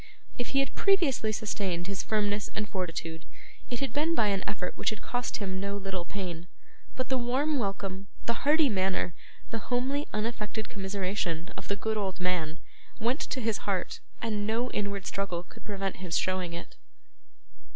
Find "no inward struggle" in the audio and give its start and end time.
14.47-15.43